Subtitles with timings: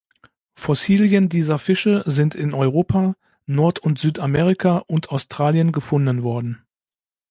[0.55, 3.13] Fossilien dieser Fische sind in Europa,
[3.45, 6.65] Nord- und Südamerika und Australien gefunden worden.